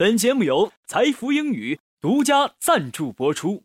[0.00, 3.64] 本节目由财富英语独家赞助播出。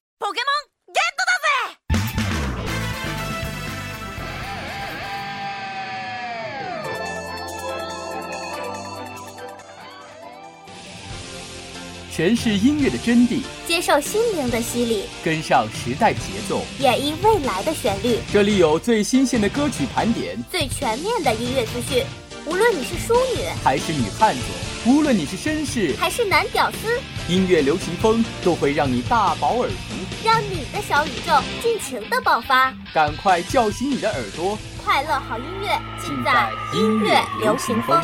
[12.12, 18.20] 诠释音乐的真谛，接受心灵的洗礼，跟上时代节奏，演绎未来的旋律。
[18.34, 22.06] 这里有最新鲜的歌曲盘点，最全面的音乐资讯。
[22.46, 24.42] 无论你是淑女还是女汉子，
[24.86, 32.72] 无论你是绅士还是男屌丝，音乐流行风都会让你大饱耳福，让你的小宇宙尽情的爆发。
[32.94, 38.00] 赶快叫醒你的耳朵，快乐好音乐尽在音乐流行风。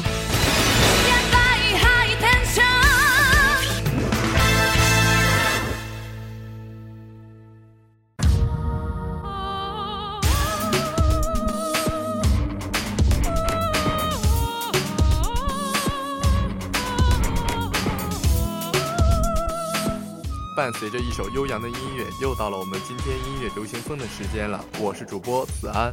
[20.61, 24.63] 伴随着一首悠扬的音乐，又到了我们今天音乐流行风的时间了。
[24.79, 25.91] 我是主播子安。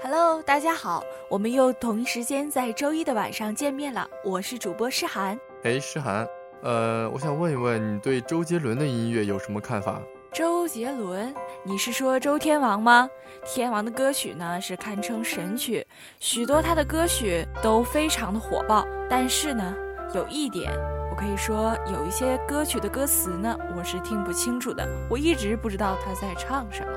[0.00, 4.06] Hello，大家好，我们又同一时间在周一的晚上见面了。
[4.24, 5.36] 我是主播诗涵。
[5.64, 6.24] 哎，诗涵，
[6.62, 10.00] 呃，我想问一问，你对周杰伦的音乐有什么看法？
[10.32, 13.10] 周杰伦，你是说周天王吗？
[13.44, 15.84] 天王的歌曲呢是堪称神曲，
[16.20, 18.86] 许多他的歌曲都非常的火爆。
[19.10, 19.74] 但是呢，
[20.14, 20.72] 有一点。
[21.14, 24.84] 我可以说有一些歌曲的歌词呢，我是听不清楚的。
[25.08, 26.92] 我一直不知道他在唱什么。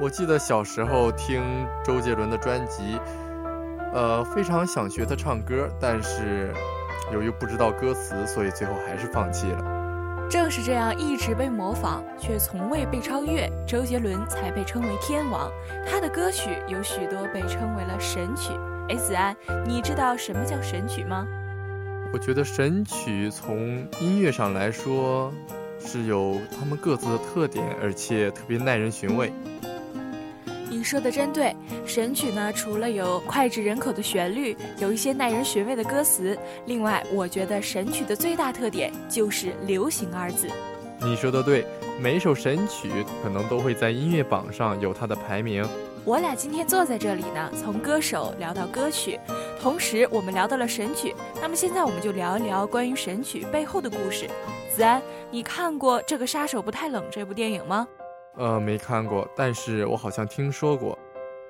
[0.00, 1.40] 我记得小时候听
[1.84, 2.98] 周杰伦的专辑，
[3.94, 6.52] 呃，非常想学他唱歌，但是
[7.12, 10.26] 由于不知道歌词，所以最后还是放弃了。
[10.28, 15.48] 正是这样一直被模仿却从未被超越，周杰伦才被称为天王。
[15.88, 18.50] 他的歌曲有许多被称为了神曲。
[18.88, 21.24] 哎，子安，你知道什么叫神曲吗？
[22.12, 25.32] 我觉得神曲从音乐上来说
[25.78, 29.30] 是有他们各自的特点，而且特别耐人寻味。
[30.68, 31.54] 你说的真对，
[31.86, 36.36] 神曲呢，除了有脍炙人口的旋律，有一些耐人寻味的歌词，
[36.66, 40.48] 另外，我觉得神曲的最大特点就是“流行”二字。
[41.00, 41.64] 你说的对，
[42.00, 42.88] 每一首神曲
[43.22, 45.64] 可能都会在音乐榜上有它的排名。
[46.06, 49.18] 我俩今天坐在这里呢，从歌手聊到歌曲，
[49.60, 51.12] 同时我们聊到了神曲。
[51.42, 54.30] 那么现在我们就聊一聊关于神曲背后的故事。
[54.72, 55.02] 子安，
[55.32, 57.88] 你看过这个杀手不太冷这部电影吗？
[58.36, 60.96] 呃，没看过，但是我好像听说过。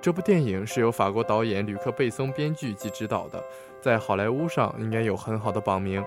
[0.00, 3.44] 这部电影是由法国导演吕克·贝松编剧及执导的，
[3.78, 6.02] 在好莱坞上应该有很好的榜名。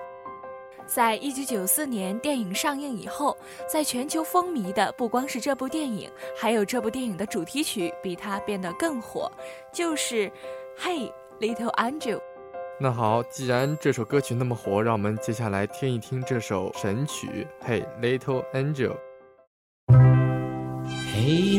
[0.92, 3.36] 在一九九四年电影上映以后，
[3.68, 9.30] 在全球风靡的不光是这部电影，还有这部电影的主题曲比它变得更火，
[9.72, 10.28] 就是
[10.76, 12.16] 《Hey Little Angel》。
[12.80, 18.96] 那好，既然这首歌曲那么火，让我们接下来听一听这首神曲《Hey Little Angel》。
[21.14, 21.49] Hey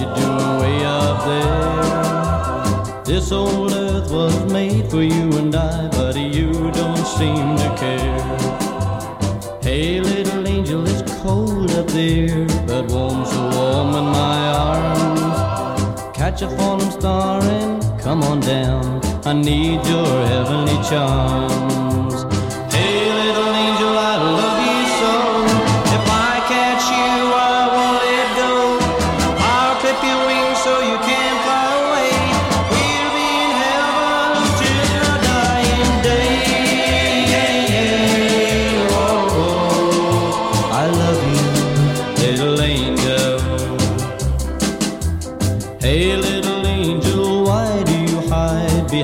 [0.00, 3.02] You doing way up there?
[3.04, 9.58] This old earth was made for you and I, but you don't seem to care.
[9.60, 14.38] Hey, little angel, it's cold up there, but warm, so warm in my
[14.70, 16.16] arms.
[16.16, 19.00] Catch a falling star and come on down.
[19.26, 21.77] I need your heavenly charms.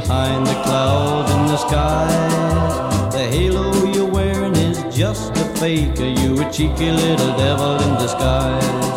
[0.06, 3.08] Behind the clouds in the sky.
[3.10, 5.98] The halo you're wearing is just a fake.
[5.98, 8.96] Are you a cheeky little devil in disguise?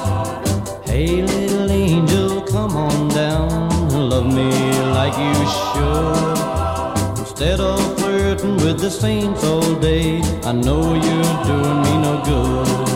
[0.86, 3.50] Hey, little angel, come on down.
[4.10, 4.52] Love me
[5.00, 7.20] like you should.
[7.20, 12.87] Instead of flirting with the saints all day, I know you're doing me no good.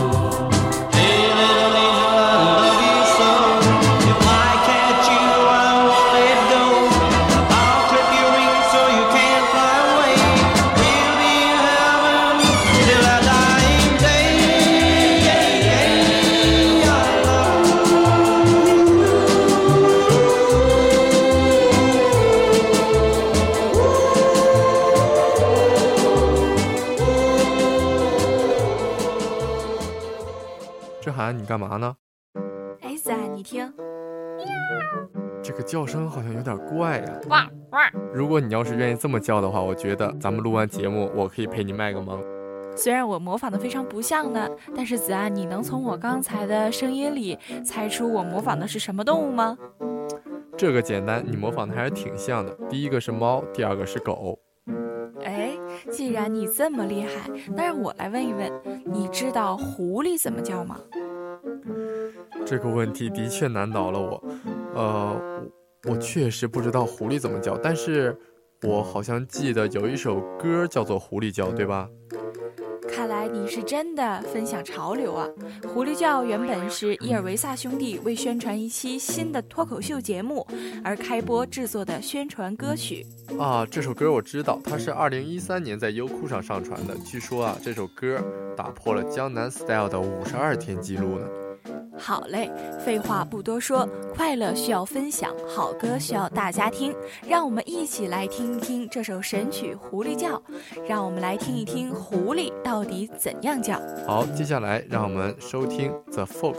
[31.52, 31.94] 干嘛呢？
[32.80, 33.70] 哎，子安，你听，
[35.42, 37.20] 这个叫声好像有点怪呀。
[37.28, 37.90] 哇哇！
[38.14, 42.24] 如果你要是愿意这么叫的话，我觉得咱们录完节目，我可以陪你卖个萌。
[42.74, 49.58] 虽然我模仿的非常不像呢，但是子安，你能从我刚才的声音里猜出我模仿的是什么动物吗？
[50.56, 52.56] 这个简单，你模仿的还是挺像的。
[52.70, 54.38] 第一个是猫，第二个是狗。
[55.22, 55.52] 哎，
[55.90, 58.50] 既然你这么厉害，那让我来问一问，
[58.86, 60.80] 你知道狐狸怎么叫吗？
[62.52, 64.22] 这个问题的确难倒了我。
[64.74, 65.42] 呃，
[65.88, 68.14] 我确实不知道狐狸怎么叫，但是
[68.64, 71.88] 我好像记得有一首歌叫做《狐狸叫》，对吧？
[72.86, 75.26] 看来你是真的分享潮流啊！
[75.66, 80.46] 狐狸叫原本是伊尔维萨兄弟为宣传一期新的脱口秀节目
[80.84, 83.06] 而开播制作的宣传歌曲
[83.38, 83.64] 啊。
[83.64, 86.94] 这首歌我知道，它是二零一三年在优酷上上传的。
[86.98, 88.22] 据说啊，这首歌
[88.54, 91.26] 打破了江南 Style 的五十二天记录呢。
[92.02, 92.50] 好嘞，
[92.84, 96.92] 废话不多说，快乐需要分享，好歌需要大家听，
[97.24, 100.36] 让我们一起来听一听这首神曲《狐狸叫》，
[100.88, 103.80] 让我们来听一听狐狸到底怎样叫。
[104.04, 106.56] 好，接下来让我们收听 The Fox。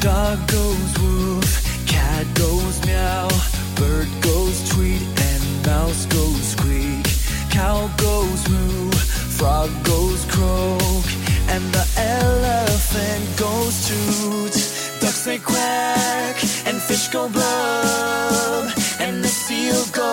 [0.00, 3.28] Dog goes woof, cat goes meow,
[3.76, 5.19] bird goes tweet, and
[5.70, 7.06] mouse goes squeak.
[7.56, 8.90] Cow goes moo,
[9.38, 11.06] frog goes croak,
[11.54, 11.86] and the
[12.18, 14.54] elephant goes toot.
[15.00, 16.36] Ducks they quack,
[16.68, 18.64] and fish go blub,
[19.04, 20.09] and the seal goes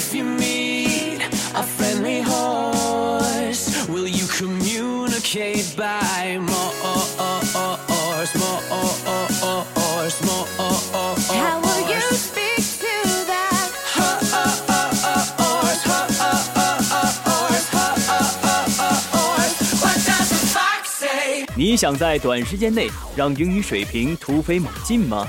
[0.00, 1.20] if you meet
[1.54, 6.72] a friendly horse, will you communicate by more?
[8.40, 9.20] More, more,
[11.44, 12.94] How will you speak to
[13.30, 13.68] that?
[19.82, 21.46] What does the fox say?
[21.54, 25.28] 你想在短时间内让英语水平突飞猛进吗？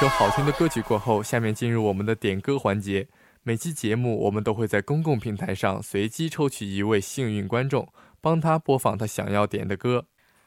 [0.00, 3.06] 一首好听的歌曲过后，下面进入我们的点歌环节。
[3.42, 7.86] 每期节目我们都会在公共平台上随机抽取一位幸运观众，
[8.18, 10.06] 帮他播放他想要点的歌。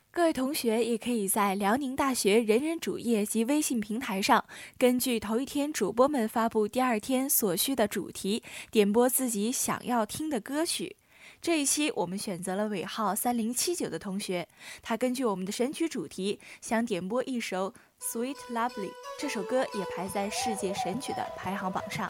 [0.10, 4.44] 各位同学也可以在辽宁大学人人主页及微信平台上，
[4.80, 8.42] 根据头一天主播们发布第二天所需的主题，
[8.72, 10.96] 点播自己想要听的歌曲。
[11.44, 14.48] 这一期我们选择了尾号三零七九的同学，
[14.82, 17.70] 他根据我们的神曲主题，想点播一首
[18.02, 18.88] 《Sweet Lovely》，
[19.20, 22.10] 这首歌也排在世界神曲的排行榜上。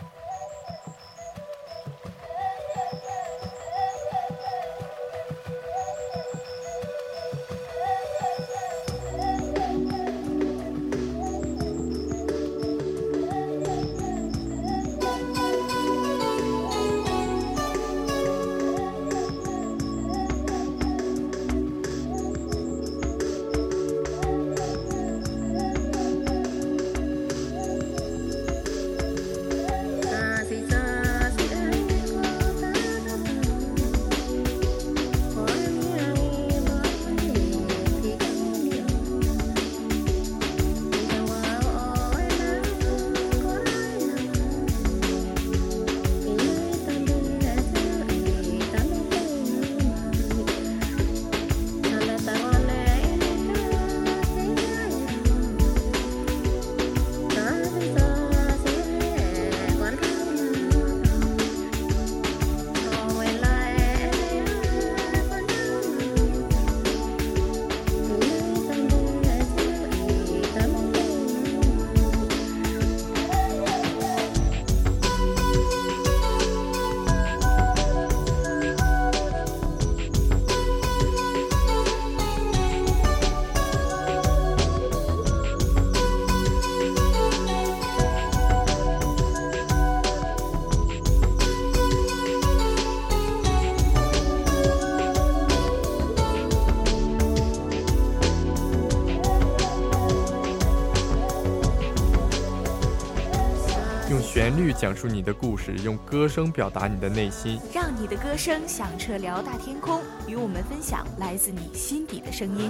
[104.44, 107.58] 旋律讲述你的故事，用歌声表达你的内心。
[107.74, 112.70] 让你的歌声响彻辽大天空，与我们分享来自你心底的声音。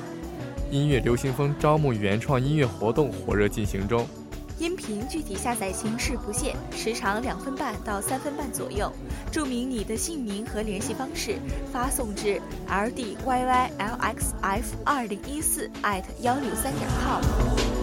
[0.69, 4.05] 音乐流行风招募原创音乐活动火热进行中，
[4.59, 8.91] 音频具体下载形式不限，时长两分半到三分半左右。
[9.31, 11.39] 注明你的姓名和联系方式，
[11.71, 17.82] 发送至 l d y y l x f 二零一四艾特幺六三点 com。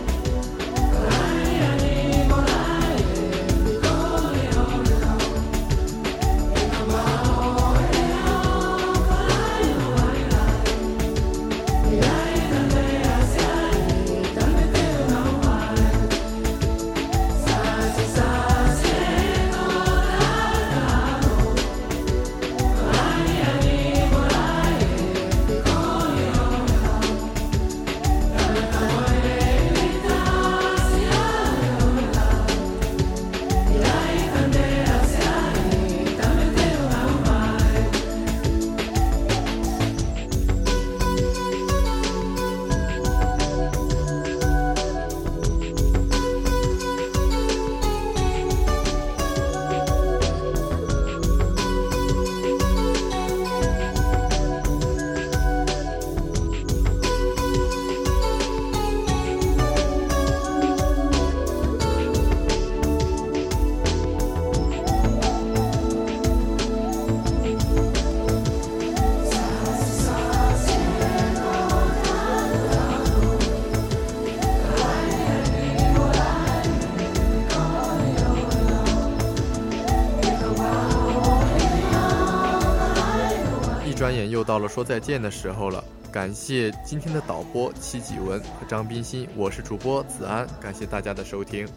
[84.40, 85.85] 又到了说再见的时候了。
[86.11, 91.68] 感谢今天的导播戚继文和张冰心，我是主播子安，感谢大家的收听。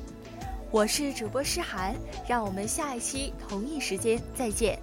[0.71, 1.93] 我是主播诗涵，
[2.25, 4.79] 让我们下一期同一时间再见。